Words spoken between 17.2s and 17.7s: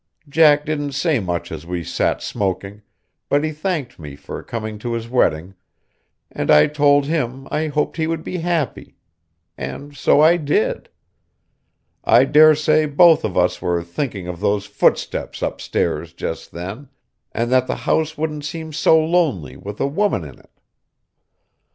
and that